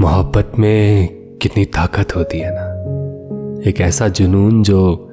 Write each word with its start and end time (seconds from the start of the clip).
मोहब्बत 0.00 0.52
में 0.58 1.08
कितनी 1.42 1.64
ताकत 1.64 2.16
होती 2.16 2.38
है 2.38 2.50
ना। 2.52 2.76
एक 3.70 3.80
ऐसा 3.80 4.08
जुनून 4.08 4.62
जो 4.62 5.10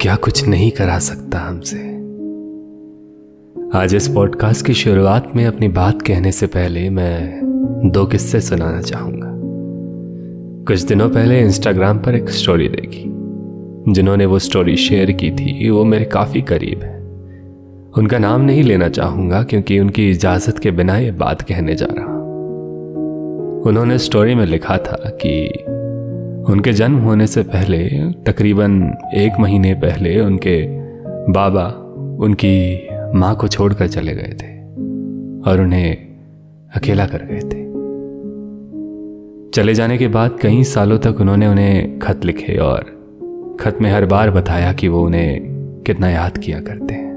क्या 0.00 0.16
कुछ 0.16 0.48
नहीं 0.48 0.70
करा 0.70 0.98
सकता 0.98 1.38
हमसे। 1.38 1.98
आज 3.78 3.94
इस 3.94 4.08
पॉडकास्ट 4.08 4.66
की 4.66 4.74
शुरुआत 4.74 5.32
में 5.36 5.46
अपनी 5.46 5.68
बात 5.68 6.02
कहने 6.02 6.32
से 6.32 6.46
पहले 6.46 6.90
मैं 6.90 7.40
दो 7.90 8.06
किस्से 8.06 8.40
सुनाना 8.40 8.80
चाहूँगा। 8.80 9.28
कुछ 10.64 10.82
दिनों 10.82 11.10
पहले 11.10 11.40
इंस्टाग्राम 11.40 11.98
पर 11.98 12.14
एक 12.14 12.30
स्टोरी 12.30 12.68
देखी। 12.68 13.07
जिन्होंने 13.92 14.26
वो 14.26 14.38
स्टोरी 14.38 14.76
शेयर 14.76 15.12
की 15.12 15.30
थी, 15.30 15.70
वो 15.70 15.84
मेरे 15.84 16.04
काफ़ी 16.04 16.42
करीब 16.42 16.82
है। 16.82 16.98
उनका 17.98 18.18
नाम 18.18 18.40
नहीं 18.40 18.62
लेना 18.62 18.88
चाहूँगा 18.88 19.42
क्योंकि 19.42 19.80
उनकी 19.80 20.10
इजाज़त 20.10 20.58
के 20.58 20.70
बिना 20.70 20.98
ये 20.98 21.10
बात 21.10 21.42
कहने 21.42 21.74
जा 21.74 21.86
रहा। 21.90 22.18
उन्होंने 23.68 23.98
स्टोरी 23.98 24.34
में 24.34 24.46
लिखा 24.46 24.76
था 24.76 25.18
कि 25.24 25.64
उनके 26.52 26.72
जन्म 26.72 26.96
होने 26.96 27.26
से 27.26 27.42
पहले, 27.42 27.88
तकरीबन 28.12 28.94
एक 29.14 29.32
महीने 29.40 29.74
पहले 29.74 30.20
उनके 30.20 30.66
बाबा 31.32 31.66
उनकी 32.24 32.88
माँ 33.14 33.36
को 33.36 33.48
छोड़कर 33.48 33.88
चले 33.88 34.14
गए 34.14 34.36
थे 34.42 34.58
और 35.50 35.60
उन्हें 35.60 35.96
अकेला 36.76 37.06
कर 37.06 37.18
गए 37.18 37.40
थे। 37.40 37.68
चले 39.50 39.74
जाने 39.74 39.98
के 39.98 40.08
बाद 40.08 40.38
कई 40.42 40.64
सालों 40.64 40.98
तक 40.98 41.20
उन्होंने 41.20 41.46
उन्हें 41.46 41.98
खत 41.98 42.24
लिखे 42.24 42.56
और 42.56 42.97
खत 43.60 43.78
में 43.80 43.90
हर 43.90 44.06
बार 44.06 44.30
बताया 44.30 44.72
कि 44.72 44.88
वो 44.88 45.06
उन्हें 45.06 45.40
कितना 45.86 46.10
याद 46.10 46.38
किया 46.38 46.60
करते 46.60 46.94
हैं। 46.94 47.14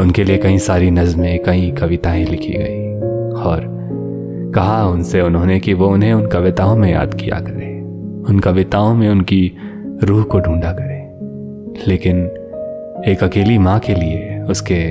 उनके 0.00 0.24
लिए 0.24 0.38
कई 0.38 0.58
सारी 0.58 0.90
नज़में, 0.90 1.42
कई 1.44 1.70
कविताएँ 1.70 2.24
लिखी 2.24 2.52
गई 2.52 2.94
और 3.42 3.76
कहा 4.54 4.86
उनसे 4.86 5.20
उन्होंने 5.20 5.60
कि 5.60 5.74
वो 5.74 5.86
उन्हें 5.86 6.14
उन 6.14 6.26
कविताओं 6.26 6.76
में 6.76 6.92
याद 6.92 7.14
किया 7.14 7.40
करे। 7.40 7.80
उन 8.32 8.40
कविताओं 8.40 8.94
में 8.94 9.08
उनकी 9.08 9.52
रूह 10.04 10.22
को 10.22 10.40
ढूंढा 10.40 10.72
करे। 10.72 10.96
लेकिन 11.90 12.16
एक 13.06 13.18
अकेली 13.22 13.58
माँ 13.58 13.78
के 13.78 13.94
लिए 13.94 14.40
उसके 14.40 14.82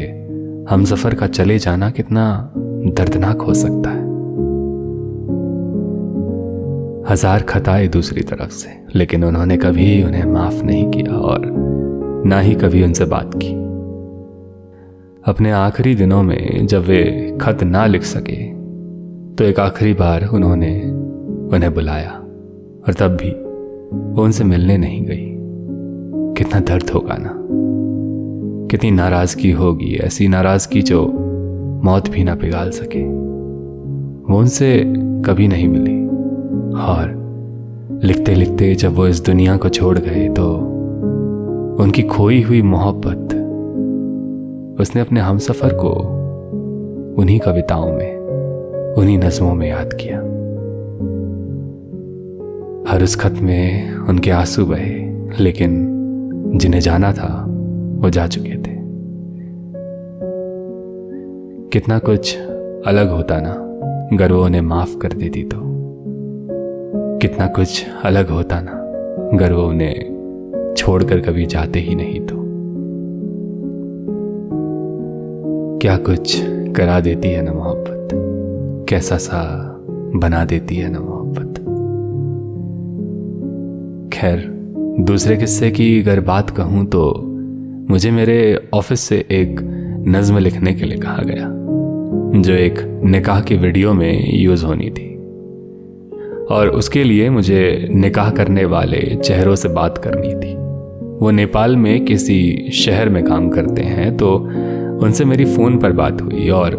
हम 0.74 0.86
सफ़र 0.86 1.16
का 1.16 1.28
चले 1.28 1.58
जाना 1.58 1.90
कितना 1.90 2.54
दर्दनाक 2.86 3.42
हो 3.42 3.54
सकता 3.54 3.90
है। 3.90 3.95
हज़ार 7.10 7.42
खताए 7.42 7.88
दूसरी 7.88 8.22
तरफ़ 8.22 8.52
से, 8.52 8.70
लेकिन 8.96 9.24
उन्होंने 9.24 9.58
कभी 9.58 10.04
उन्हें 10.04 10.24
माफ़ 10.26 10.64
नहीं 10.64 10.86
किया 10.92 11.14
और 11.14 11.42
ना 12.28 12.40
ही 12.40 12.54
कभी 12.56 12.84
उनसे 12.84 13.06
बात 13.06 13.32
की। 13.36 13.54
अपने 15.24 15.52
आखिरी 15.52 15.94
दिनों 15.96 16.22
में 16.24 16.66
जब 16.68 16.84
वे 16.84 17.04
खत 17.42 17.64
ना 17.64 17.86
लिख 17.86 18.04
सके 18.04 18.44
तो 19.36 19.44
एक 19.44 19.60
आखिरी 19.60 19.94
बार 19.94 20.26
उन्होंने 20.28 20.72
उन्हें 21.56 21.74
बुलाया 21.74 22.12
और 22.12 22.94
तब 23.00 23.18
भी 23.22 23.32
वो 24.16 24.24
उनसे 24.24 24.44
मिलने 24.44 24.78
नहीं 24.78 25.02
गई। 25.06 25.26
कितना 26.38 26.60
दर्द 26.62 26.90
होगा 26.90 27.18
ना। 27.20 27.32
कितनी 28.68 28.92
नाराज़गी 28.92 29.52
होगी, 29.52 29.94
ऐसी 29.96 30.28
नाराज़गी 30.28 30.82
जो 30.82 31.06
मौत 31.84 32.10
भी 32.10 32.24
ना 32.24 32.36
पिघाल 32.36 32.70
सके। 32.72 33.04
वो 34.24 34.40
उनसे 34.40 34.84
कभी 35.26 35.48
नहीं 35.48 35.68
मिली। 35.68 35.95
और 36.76 37.26
लिखते 38.04 38.36
लिखते 38.36 38.76
जब 38.76 38.94
वो 38.94 39.08
इस 39.08 39.26
दुनिया 39.26 39.58
को 39.58 39.70
छोड़ 39.70 40.00
गए 40.00 40.30
तो 40.30 40.72
उनकी 41.84 42.04
खोई 42.04 42.42
हुई 42.42 42.62
मोहब्बत, 42.62 43.36
उसने 44.82 45.02
अपने 45.02 45.20
हमसफर 45.20 45.74
को 45.74 45.90
उन्हीं 47.22 47.40
कविताओं 47.40 47.94
में, 47.94 48.16
उन्हीं 48.98 49.18
नज़मों 49.18 49.54
में 49.54 49.70
याद 49.70 49.90
किया। 49.94 50.20
हर 52.92 53.04
उस 53.04 53.16
खत 53.16 53.34
में 53.42 53.96
उनके 53.96 54.32
आँसू 54.32 54.66
बहे, 54.66 55.16
लेकिन 55.44 55.92
जिन्हें 56.56 56.82
जाना 56.82 57.14
था, 57.14 57.46
वो 57.98 58.10
जा 58.10 58.28
चुके 58.28 58.58
थे। 58.58 58.76
कितना 61.70 62.00
कुछ 62.00 62.38
अलग 62.88 63.10
होता 63.10 63.42
ना, 63.42 63.52
अगर 64.16 64.32
वो 64.32 64.46
उन्हें 64.46 64.62
माफ़ 64.62 64.98
कर 64.98 65.10
देती 65.10 65.44
तो। 65.44 65.75
कितना 67.26 67.46
कुछ 67.48 67.86
अलग 68.04 68.30
होता 68.30 68.60
ना 68.60 68.72
अगर 69.34 69.54
वो 69.54 69.64
उन्हें 69.64 70.74
छोड़कर 70.78 71.20
कभी 71.20 71.46
जाते 71.46 71.80
ही 71.80 71.96
नहीं 71.96 72.20
तो। 72.20 72.36
क्या 75.82 75.98
कुछ 75.98 76.36
करा 76.76 77.00
देती 77.00 77.30
है 77.30 77.42
ना 77.42 77.54
मोहब्बत? 77.54 78.10
कैसा 78.90 79.18
सा 79.18 79.42
बना 80.16 80.46
देती 80.46 80.76
है 80.76 80.92
ना 80.92 81.00
मोहब्बत? 81.00 81.60
खैर, 84.14 84.46
दूसरे 85.00 85.38
किस्से 85.38 85.72
की 85.72 86.02
अगर 86.02 86.20
बात 86.20 86.50
कहूँ 86.50 86.86
तो 86.86 87.12
मुझे 87.90 88.12
मेरे 88.12 88.70
ऑफ़िस 88.74 89.00
से 89.00 89.18
एक 89.32 89.60
नज्म 90.08 90.38
लिखने 90.38 90.74
के 90.74 90.86
लिए 90.86 90.98
कहा 90.98 91.24
गया, 91.26 91.50
जो 92.42 92.54
एक 92.54 93.02
निकाह 93.06 93.42
की 93.42 93.56
वीडियो 93.56 93.94
में 93.94 94.40
यूज़ 94.40 94.66
होनी 94.66 94.90
थी। 94.90 95.15
और 96.52 96.70
उसके 96.70 97.04
लिए 97.04 97.30
मुझे 97.30 97.88
निकाह 97.92 98.32
करने 98.32 98.66
वाले 98.66 99.16
चेहरों 99.24 99.56
से 99.56 99.70
बात 99.70 99.98
करनी 99.98 100.34
थी। 100.34 100.56
वो 101.20 101.32
नेपाल 101.32 101.76
में 101.76 102.06
किसी 102.06 102.70
शहर 102.74 103.10
में 103.10 103.24
काम 103.24 103.50
करते 103.50 103.82
हैं 103.82 104.18
तो 104.18 104.36
उनसे 105.04 105.26
मेरी 105.26 105.46
फ़ोन 105.46 105.78
पर 105.78 105.92
बात 105.92 106.22
हुई 106.22 106.50
और 106.50 106.76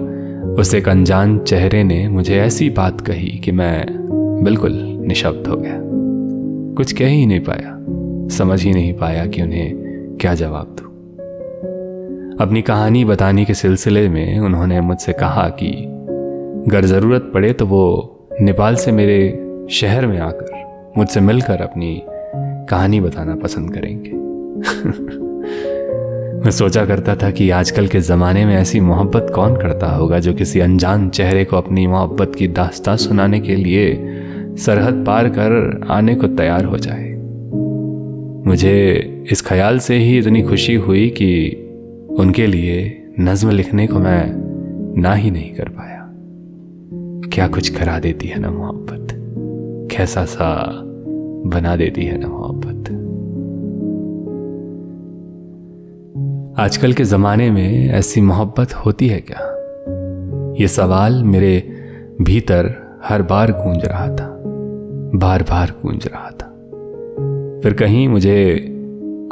उस 0.59 0.75
एक 0.75 0.89
अनजान 0.89 1.39
चेहरे 1.39 1.85
ने 1.85 2.09
मुझे 2.09 2.37
ऐसी 2.37 2.71
बात 2.71 3.01
कही 3.01 3.39
कि 3.39 3.53
मैं 3.53 3.87
बिल्कुल 4.45 4.73
निशब्द 5.07 5.47
हो 5.47 5.57
गया। 5.57 5.81
कुछ 6.77 6.93
कह 6.93 7.07
ही 7.07 7.27
नहीं 7.27 7.41
पाया, 7.41 7.77
समझ 8.37 8.63
ही 8.63 8.73
नहीं 8.73 8.93
पाया 8.93 9.27
कि 9.27 9.43
उन्हें 9.43 9.73
क्या 10.21 10.35
जवाब 10.35 10.77
दूँ। 10.81 10.87
अपनी 12.41 12.63
कहानी 12.63 13.05
बताने 13.05 13.45
के 13.45 13.55
सिलसिले 13.55 14.09
में 14.09 14.39
उन्होंने 14.39 14.81
मुझसे 14.81 15.13
कहा 15.13 15.49
कि, 15.49 15.71
अगर 16.71 16.85
ज़रूरत 16.85 17.31
पड़े 17.35 17.53
तो 17.53 17.67
वो 17.67 18.13
नेपाल 18.41 18.75
से 18.75 18.93
मेरे 18.93 19.46
शहर 19.71 20.07
में 20.07 20.19
आकर 20.19 20.65
मुझसे 20.99 21.21
मिलकर 21.21 21.61
अपनी 21.61 22.03
कहानी 22.71 23.01
बताना 23.01 23.35
पसंद 23.35 23.75
करेंगे। 23.75 24.11
मैं 26.45 26.51
सोचा 26.51 26.87
करता 26.87 27.17
था 27.17 27.31
कि 27.31 27.51
आजकल 27.51 27.87
के 27.87 28.01
ज़माने 28.01 28.47
में 28.47 28.57
ऐसी 28.57 28.81
मोहब्बत 28.81 29.33
कौन 29.35 29.57
करता 29.57 29.87
होगा 29.87 30.19
जो 30.19 30.35
किसी 30.35 30.61
अनजान 30.61 31.09
चेहरे 31.09 31.45
को 31.45 31.57
अपनी 31.57 31.87
मोहब्बत 31.87 32.35
की 32.35 32.49
दास्ता 32.49 32.97
सुनाने 32.97 33.41
के 33.41 33.57
लिए 33.57 34.15
सरहद 34.57 35.05
पार 35.07 35.29
कर 35.29 35.81
आने 35.91 36.15
को 36.15 36.27
तैयार 36.27 36.65
हो 36.65 36.79
जाए। 36.79 37.15
मुझे 38.47 38.97
इस 39.33 39.43
ख्याल 39.43 39.79
से 39.79 39.97
ही 39.97 40.19
इतनी 40.19 40.43
खुशी 40.43 40.75
हुई 40.75 41.09
कि 41.09 41.57
उनके 42.19 42.47
लिए 42.47 43.07
नज्म 43.21 43.51
लिखने 43.51 43.87
को 43.87 43.99
मैं 43.99 44.33
ना 45.03 45.15
ही 45.15 45.31
नहीं 45.31 45.55
कर 45.55 45.69
पाया। 45.69 46.09
क्या 47.29 47.49
कुछ 47.49 47.69
करा 47.69 47.99
देती 47.99 48.29
है 48.29 48.41
ना 48.41 48.51
मोहब्बत? 48.51 49.06
कैसा 49.97 50.25
सा 50.25 50.71
बना 51.47 51.77
देती 51.77 52.05
है 52.05 52.19
ना 52.19 52.29
मोहब्बत। 52.29 52.91
आजकल 56.61 56.93
के 56.93 57.05
ज़माने 57.05 57.51
में 57.51 57.89
ऐसी 57.89 58.21
मोहब्बत 58.21 58.75
होती 58.75 59.09
है 59.09 59.21
क्या? 59.21 59.39
ये 60.61 60.69
सवाल 60.69 61.25
मेरे 61.25 61.83
भीतर 62.23 62.75
हर 63.05 63.23
बार 63.23 63.51
गूंज 63.51 63.85
रहा 63.85 64.09
था 64.09 64.43
बार 65.15 65.43
बार 65.43 65.75
गूंज 65.83 66.07
रहा 66.07 66.31
था। 66.31 66.47
फिर 67.63 67.73
कहीं 67.73 68.09
मुझे 68.09 68.57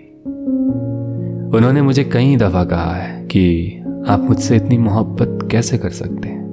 उन्होंने 1.57 1.81
मुझे 1.81 2.03
कई 2.03 2.35
दफ़ा 2.35 2.63
कहा 2.63 2.93
है 2.93 3.25
कि 3.27 3.75
आप 4.07 4.19
मुझसे 4.19 4.55
इतनी 4.55 4.77
मोहब्बत 4.77 5.47
कैसे 5.51 5.77
कर 5.77 5.89
सकते 5.89 6.29
हैं? 6.29 6.47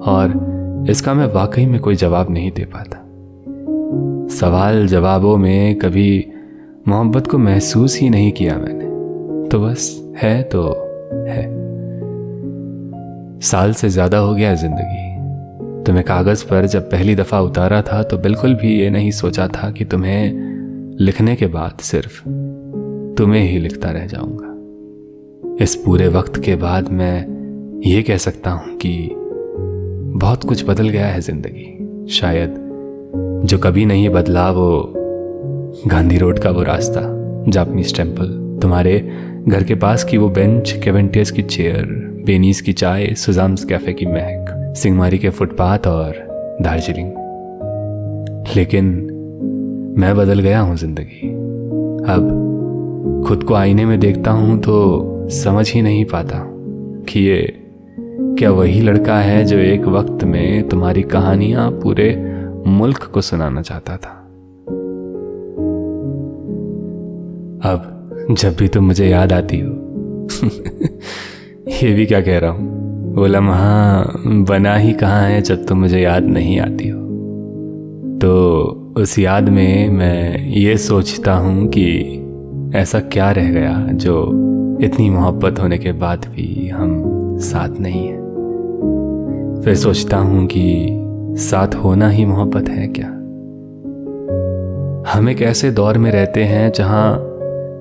और 0.00 0.86
इसका 0.90 1.14
मैं 1.14 1.26
वाकई 1.26 1.66
में 1.66 1.80
कोई 1.80 1.96
जवाब 1.96 2.30
नहीं 2.30 2.50
दे 2.50 2.64
पाता। 2.64 3.04
सवाल 4.36 4.86
जवाबों 4.86 5.36
में 5.36 5.78
कभी 5.78 6.32
मोहब्बत 6.88 7.26
को 7.26 7.38
महसूस 7.38 7.98
ही 8.00 8.10
नहीं 8.10 8.32
किया 8.32 8.56
मैंने। 8.58 8.84
तो 9.48 9.60
बस 9.60 10.12
है 10.16 10.42
तो 10.42 10.62
है। 11.28 11.42
साल 13.40 13.72
से 13.72 13.88
ज़्यादा 13.88 14.18
हो 14.18 14.34
गया 14.34 14.54
ज़िंदगी। 14.54 15.08
तुम्हें 15.84 16.04
कागज़ 16.06 16.44
पर 16.44 16.66
जब 16.66 16.90
पहली 16.90 17.14
दफ़ा 17.14 17.40
उतारा 17.40 17.82
था 17.82 18.02
तो 18.02 18.18
बिल्कुल 18.18 18.54
भी 18.54 18.80
ये 18.80 18.90
नहीं 18.90 19.10
सोचा 19.10 19.48
था 19.48 19.70
कि 19.70 19.84
तुम्हें 19.84 20.32
लिखने 21.00 21.36
के 21.36 21.46
बाद 21.46 21.78
सिर्फ़ 21.80 22.22
तुम्हें 23.18 23.42
ही 23.42 23.58
लिखता 23.58 23.90
रह 23.90 24.06
जाऊँगा। 24.06 24.47
इस 25.42 25.74
पूरे 25.74 26.08
वक्त 26.08 26.40
के 26.44 26.54
बाद 26.56 26.88
मैं 26.88 27.80
ये 27.86 28.02
कह 28.02 28.16
सकता 28.16 28.50
हूँ 28.50 28.76
कि 28.76 29.10
बहुत 30.18 30.44
कुछ 30.44 30.64
बदल 30.68 30.88
गया 30.88 31.06
है 31.06 31.20
ज़िंदगी। 31.20 32.06
शायद 32.10 32.54
जो 33.44 33.58
कभी 33.58 33.84
नहीं 33.86 34.08
बदला 34.08 34.50
वो 34.50 34.94
गांधी 35.86 36.18
रोड 36.18 36.38
का 36.38 36.50
वो 36.50 36.62
रास्ता, 36.62 37.00
जापनीज 37.48 37.96
टेंपल 37.96 38.58
तुम्हारे 38.62 38.98
घर 39.48 39.64
के 39.64 39.74
पास 39.74 40.04
की 40.04 40.18
वो 40.18 40.28
बेंच 40.28 40.72
केवेंटियस 40.84 41.30
की 41.30 41.42
चेयर 41.42 41.84
बेनीस 42.26 42.60
की 42.60 42.72
चाय, 42.72 43.14
सुजाम्स 43.14 43.64
कैफ़े 43.64 43.92
की 43.92 44.06
महक, 44.06 44.74
सिंगमारी 44.76 45.18
के 45.18 45.30
फुटपाथ 45.30 45.86
और 45.86 46.14
दार्जिलिंग। 46.62 47.12
लेकिन 48.56 48.86
मैं 49.98 50.16
बदल 50.16 50.40
गया 50.40 50.60
हूँ 50.60 50.76
ज़िंदगी। 50.76 51.28
अब 52.12 53.24
खुद 53.28 53.42
को 53.42 53.54
आईने 53.54 53.84
में 53.84 54.00
देखता 54.00 54.30
हूँ 54.30 54.58
तो 54.58 55.14
समझ 55.30 55.72
ही 55.72 55.82
नहीं 55.82 56.04
पाता 56.04 56.44
कि 57.08 57.20
ये 57.20 57.64
क्या 58.38 58.50
वही 58.50 58.80
लड़का 58.80 59.18
है 59.18 59.44
जो 59.44 59.58
एक 59.58 59.80
वक्त 59.80 60.24
में 60.24 60.68
तुम्हारी 60.68 61.02
कहानियाँ 61.02 61.70
पूरे 61.70 62.36
मुल्क 62.66 63.10
को 63.14 63.20
सुनाना 63.20 63.62
चाहता 63.62 63.96
था। 63.96 64.10
अब 67.72 68.08
जब 68.30 68.56
भी 68.56 68.68
तुम 68.68 68.84
मुझे 68.84 69.08
याद 69.08 69.32
आती 69.32 69.60
हो, 69.60 69.72
ये 71.68 71.94
भी 71.94 72.06
क्या 72.06 72.20
कह 72.20 72.38
रहा 72.38 72.50
हूँ? 72.50 72.78
वो 73.14 73.26
लम्हा 73.26 74.04
बना 74.26 74.76
ही 74.76 74.92
कहाँ 74.92 75.22
है 75.22 75.42
जब 75.42 75.66
तुम 75.66 75.80
मुझे 75.80 76.00
याद 76.00 76.24
नहीं 76.24 76.60
आती 76.60 76.88
हो? 76.88 77.00
तो 78.22 78.62
उस 78.96 79.18
याद 79.18 79.48
में 79.48 79.90
मैं 79.90 80.48
ये 80.48 80.76
सोचता 80.76 81.34
हूँ 81.34 81.68
कि 81.68 82.14
ऐसा 82.74 83.00
क्या 83.00 83.30
रह 83.30 83.50
गया 83.50 83.88
जो 83.92 84.44
इतनी 84.82 85.10
मोहब्बत 85.10 85.60
होने 85.60 85.78
के 85.78 85.92
बाद 85.92 86.24
भी 86.24 86.68
हम 86.68 87.02
साथ 87.38 87.68
नहीं 87.80 88.08
हैं। 88.08 89.60
फिर 89.64 89.74
सोचता 89.74 90.16
हूँ 90.16 90.46
कि 90.46 90.88
साथ 91.38 91.74
होना 91.74 92.08
ही 92.08 92.24
मोहब्बत 92.24 92.68
है 92.68 92.86
क्या? 92.88 93.08
हम 95.12 95.28
एक 95.28 95.42
ऐसे 95.42 95.70
दौर 95.70 95.98
में 95.98 96.10
रहते 96.10 96.44
हैं 96.44 96.72
जहाँ 96.72 97.18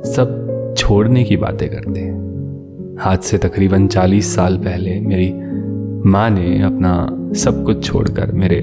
सब 0.06 0.76
छोड़ने 0.78 1.24
की 1.24 1.38
बातें 1.38 1.70
करते 1.70 2.00
हैं। 2.00 2.98
आज 3.02 3.20
से 3.20 3.38
तकरीबन 3.38 3.88
चालीस 3.88 4.36
साल 4.36 4.58
पहले 4.58 5.00
मेरी 5.00 5.34
माँ 6.10 6.30
ने 6.30 6.62
अपना 6.62 7.08
सब 7.34 7.64
कुछ 7.66 7.86
छोड़कर 7.86 8.32
मेरे 8.32 8.62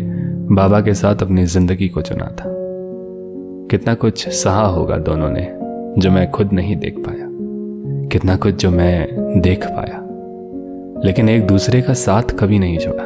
बाबा 0.53 0.81
के 0.81 0.95
साथ 0.95 1.17
अपनी 1.23 1.47
ज़िंदगी 1.47 1.89
को 1.89 2.03
चुना 2.03 2.27
था। 2.27 2.55
कितना 3.71 3.95
कुछ 3.95 4.29
सहा 4.29 4.67
होगा 4.67 4.97
दोनों 4.97 5.31
ने 5.31 5.49
जो 6.01 6.11
मैं 6.11 6.31
खुद 6.31 6.53
नहीं 6.53 6.77
देख 6.77 6.99
पाया। 6.99 7.24
कितना 8.15 8.37
कुछ 8.37 8.55
जो 8.55 8.71
मैं 8.71 9.41
देख 9.43 9.65
पाया, 9.67 10.01
लेकिन 11.05 11.29
एक 11.29 11.47
दूसरे 11.47 11.81
का 11.83 11.95
साथ 11.95 12.23
कभी 12.23 12.59
नहीं 12.59 12.79
छोड़ा 12.79 13.05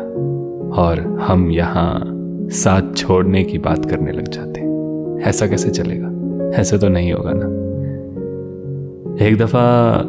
और 0.82 1.00
हम 1.20 1.50
यहाँ 1.50 2.00
साथ 2.52 2.94
छोड़ने 2.96 3.44
की 3.44 3.58
बात 3.58 3.86
करने 3.90 4.12
लग 4.12 4.28
जाते। 4.28 4.60
ऐसा 5.28 5.46
कैसे 5.46 5.70
चलेगा? 5.70 6.10
ऐसे 6.60 6.78
तो 6.78 6.88
नहीं 6.88 7.12
होगा 7.12 7.32
ना। 7.34 7.46
एक 9.26 9.38
दफ़ा 9.38 10.02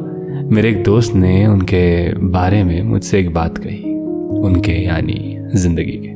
मेरे 0.52 0.70
एक 0.70 0.84
दोस्त 0.84 1.16
ने 1.16 1.48
उनके 1.48 2.14
बारे 2.14 2.64
में 2.64 2.84
मुझसे 2.84 3.20
एक 3.20 3.34
बात 3.34 3.58
कही, 3.58 3.94
उनके 4.40 4.74
यानी 4.86 5.38
ज़िंदगी 5.56 5.98
के। 6.06 6.14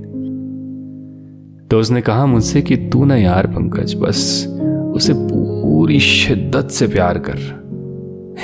तो 1.68 1.79
उसने 1.79 2.01
कहा, 2.01 2.25
मुझसे 2.25 2.62
कि 2.62 2.77
तू 2.77 3.06
ना 3.06 3.15
यार 3.15 3.47
पंकज, 3.47 3.95
बस 3.95 4.47
उसे 4.95 5.13
पूरी 5.15 6.00
शिद्दत 6.00 6.68
से 6.68 6.88
प्यार 6.88 7.18
कर। 7.18 7.62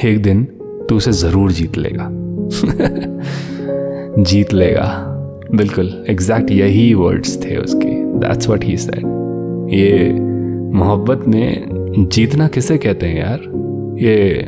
एक 0.06 0.22
दिन 0.22 0.46
तू 0.90 0.98
उसे 0.98 1.12
ज़रूर 1.12 1.52
जीत 1.52 1.78
लेगा। 1.78 2.10
जीत 4.24 4.54
लेगा। 4.54 5.06
बिल्कुल 5.56 6.06
एग्जैक्ट 6.10 6.52
यही 6.52 6.94
वर्ड्स 6.94 7.46
थे 7.46 7.58
उसके। 7.58 8.20
दैट्स 8.20 8.48
व्हाट 8.48 8.64
ही 8.64 8.78
सेड 8.78 9.04
ये 9.74 10.14
मोहब्बत 10.74 11.24
में 11.28 12.08
जीतना 12.12 12.48
किसे 12.48 12.78
कहते 12.78 13.06
हैं 13.06 13.20
यार? 13.20 13.40
ये 14.00 14.48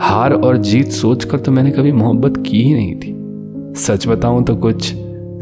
हार 0.00 0.32
और 0.32 0.56
जीत 0.56 0.88
सोचकर 0.88 1.38
तो 1.38 1.52
मैंने 1.52 1.70
कभी 1.70 1.92
मोहब्बत 1.92 2.42
की 2.46 2.62
ही 2.62 2.74
नहीं 2.74 2.96
थी। 2.96 3.14
सच 3.80 4.08
बताऊँ 4.08 4.44
तो 4.44 4.56
कुछ 4.56 4.94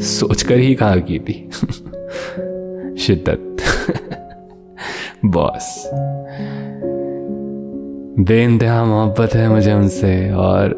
सोचकर 0.02 0.58
ही 0.58 0.74
कहा 0.74 0.96
की 0.96 1.18
थी। 1.18 1.50
शिद्दत। 2.96 3.56
बॉस। 5.24 5.90
बे 8.18 8.42
इंतहा 8.44 8.84
मोहब्बत 8.84 9.34
है 9.34 9.48
मुझे 9.48 9.72
उनसे 9.72 10.30
और 10.32 10.74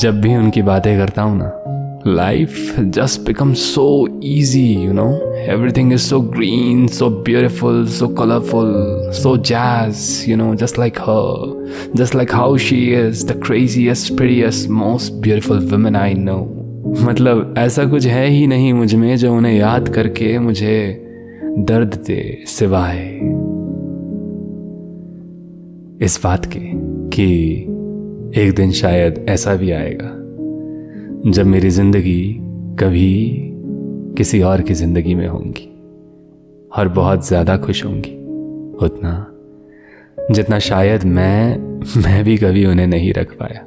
जब 0.00 0.20
भी 0.20 0.34
उनकी 0.36 0.62
बातें 0.62 0.96
करता 0.98 1.22
हूँ 1.22 1.36
ना 1.38 1.50
life 2.06 2.80
just 2.80 3.20
become 3.20 3.52
so 3.54 3.84
easy 4.24 4.64
you 4.74 4.92
know 4.92 5.06
everything 5.36 5.92
is 5.92 6.00
so 6.00 6.20
green 6.20 6.86
so 6.86 7.10
beautiful 7.10 7.86
so 7.88 8.08
colourful 8.08 8.72
so 9.12 9.36
jazz 9.36 10.24
you 10.28 10.36
know 10.36 10.54
just 10.54 10.78
like 10.78 10.98
uh 10.98 11.92
just 11.96 12.14
like 12.14 12.34
how 12.34 12.56
she 12.56 12.80
is 12.94 13.26
the 13.26 13.40
craziest 13.46 14.16
prettiest 14.16 14.66
most 14.70 15.12
beautiful 15.12 15.58
women 15.72 15.96
I 15.96 16.14
know 16.14 16.38
मतलब 17.00 17.54
ऐसा 17.58 17.84
कुछ 17.84 18.06
है 18.06 18.26
ही 18.26 18.46
नहीं 18.46 18.72
मुझमें 18.72 19.16
जो 19.16 19.34
उन्हें 19.34 19.54
याद 19.54 19.88
करके 19.88 20.38
मुझे 20.38 21.00
दर्द 21.58 21.94
दे, 22.06 22.44
सिवाय 22.46 23.18
इस 26.04 26.18
बात 26.24 26.46
के 26.46 26.60
कि 27.08 27.26
एक 28.40 28.52
दिन 28.56 28.72
शायद 28.72 29.24
ऐसा 29.28 29.54
भी 29.54 29.70
आएगा, 29.70 30.10
जब 31.30 31.46
मेरी 31.46 31.70
ज़िंदगी 31.70 32.36
कभी 32.80 33.14
किसी 34.18 34.40
और 34.42 34.60
की 34.60 34.74
ज़िंदगी 34.74 35.14
में 35.14 35.26
होंगी 35.26 35.66
और 36.76 36.88
बहुत 36.88 37.26
ज़्यादा 37.28 37.56
खुश 37.56 37.84
होंगी, 37.84 38.12
उतना 38.86 39.14
जितना 40.30 40.58
शायद 40.58 41.04
मैं 41.04 41.56
मैं 42.02 42.22
भी 42.24 42.36
कभी 42.36 42.66
उन्हें 42.66 42.86
नहीं 42.86 43.12
रख 43.12 43.36
पाया। 43.40 43.60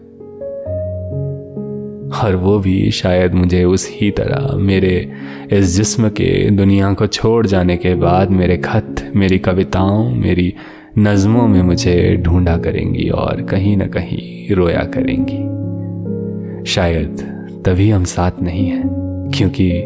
और 2.19 2.36
वो 2.36 2.57
भी 2.60 2.92
शायद 2.92 3.33
मुझे 3.33 3.63
उस 3.63 3.90
ही 3.92 4.12
तरह 4.12 4.56
मेरे 4.57 4.95
इस 5.51 5.75
जिस्म 5.75 6.10
के 6.10 6.50
दुनिया 6.51 6.94
को 6.94 7.07
छोड़ 7.07 7.45
जाने 7.48 7.78
के 7.78 7.95
बाद 7.95 8.30
मेरे 8.31 8.57
खत, 8.57 9.12
मेरी 9.16 9.40
कविताओं, 9.40 10.10
मेरी 10.10 10.54
नज़मों 10.99 11.47
में 11.47 11.61
मुझे 11.61 12.17
ढूंढा 12.17 12.57
करेंगी 12.57 13.09
और 13.09 13.41
कहीं 13.41 13.77
ना 13.77 13.88
कहीं 13.88 14.55
रोया 14.55 14.83
करेंगी। 14.83 15.38
शायद 16.65 17.17
तभी 17.65 17.89
हम 17.89 18.03
साथ 18.03 18.31
नहीं 18.41 18.67
हैं, 18.67 18.89
क्योंकि 19.38 19.81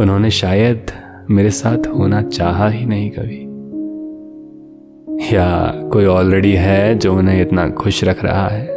उन्होंने 0.00 0.30
शायद 0.30 0.86
मेरे 1.30 1.50
साथ 1.50 1.86
होना 1.86 2.22
चाहा 2.22 2.68
ही 2.68 2.86
नहीं 2.86 3.10
कभी। 3.10 3.40
या 5.36 5.72
कोई 5.92 6.04
ऑलरेडी 6.04 6.52
है 6.52 6.98
जो 6.98 7.14
उन्हें 7.14 7.42
इतना 7.42 7.68
खुश 7.68 8.04
रख 8.04 8.24
रहा 8.24 8.48
है, 8.48 8.68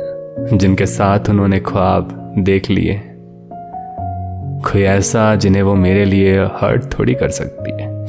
जिनके 0.58 0.86
साथ 0.86 1.30
उन्होंने 1.30 1.60
ख्वाब 1.60 2.36
देख 2.40 2.70
लिए? 2.70 3.02
कोई 4.64 4.82
ऐसा 4.82 5.36
जिन्हें 5.36 5.64
वो 5.64 5.76
मेरे 5.76 6.06
लिए 6.06 6.40
हर्ट 6.40 7.00
थोड़ी 7.00 7.14
कर 7.14 7.30
सकती 7.30 7.84
है। 7.84 8.06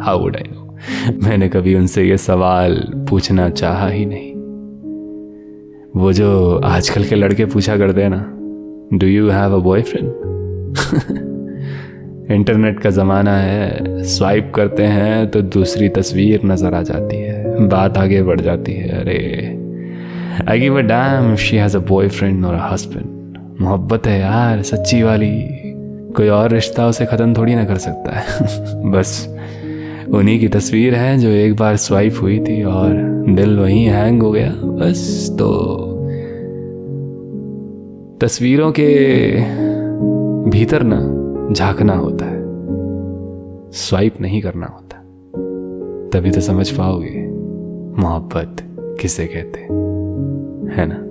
हाउ 0.00 0.20
वुड 0.20 0.36
आई 0.36 0.42
नो 0.42 0.63
मैंने 1.22 1.48
कभी 1.48 1.74
उनसे 1.74 2.02
ये 2.04 2.16
सवाल 2.18 2.76
पूछना 3.10 3.48
चाहा 3.50 3.88
ही 3.88 4.06
नहीं। 4.06 4.32
वो 5.96 6.12
जो 6.12 6.60
आजकल 6.64 7.04
के 7.04 7.14
लड़के 7.14 7.44
पूछा 7.44 7.76
करते 7.76 8.02
हैं 8.02 8.10
ना 8.10 8.98
do 8.98 9.06
you 9.06 9.28
have 9.30 9.54
a 9.54 9.58
boyfriend 9.58 10.12
internet 12.32 12.80
का 12.80 12.90
ज़माना 12.90 13.36
है, 13.36 14.02
स्वाइप 14.04 14.52
करते 14.54 14.82
हैं 14.82 15.30
तो 15.30 15.42
दूसरी 15.42 15.88
तस्वीर 15.88 16.44
नज़र 16.44 16.74
आ 16.74 16.82
जाती 16.82 17.16
है, 17.16 17.68
बात 17.68 17.98
आगे 17.98 18.22
बढ़ 18.22 18.40
जाती 18.40 18.72
है। 18.72 18.88
अरे 19.00 19.18
I 20.48 20.60
give 20.60 20.78
a 20.78 20.82
damn 20.82 21.34
she 21.36 21.56
has 21.56 21.76
a 21.76 21.80
boyfriend 21.80 22.44
और 22.44 22.54
हस्बैंड 22.72 23.60
मोहब्बत 23.60 24.06
है 24.06 24.20
यार, 24.20 24.62
सच्ची 24.62 25.02
वाली। 25.02 25.32
कोई 26.16 26.28
और 26.28 26.50
रिश्ता 26.50 26.86
उसे 26.86 27.06
ख़त्म 27.06 27.34
थोड़ी 27.34 27.54
ना 27.54 27.64
कर 27.64 27.76
सकता 27.76 28.16
है। 28.16 28.24
बस। 28.90 29.33
उन्हीं 30.12 30.40
की 30.40 30.48
तस्वीर 30.48 30.94
है 30.94 31.18
जो 31.18 31.28
एक 31.28 31.56
बार 31.56 31.76
स्वाइप 31.76 32.14
हुई 32.22 32.38
थी 32.38 32.62
और 32.62 32.92
दिल 33.28 33.58
वहीं 33.58 33.86
हैंग 33.86 34.22
हो 34.22 34.30
गया। 34.32 34.50
बस 34.50 35.30
तो 35.38 35.50
तस्वीरों 38.20 38.72
के 38.72 38.88
भीतर 40.50 40.82
ना 40.82 41.00
झांकना 41.54 41.94
होता 41.94 42.24
है। 42.24 42.42
स्वाइप 43.72 44.20
नहीं 44.20 44.42
करना 44.42 44.66
होता। 44.66 44.98
तभी 46.10 46.30
तो 46.30 46.40
समझ 46.40 46.70
पाओगे, 46.70 47.26
मोहब्बत 48.02 48.56
किसे 49.00 49.26
कहते 49.26 49.60
हैं 50.74 50.86
ना? 50.86 51.03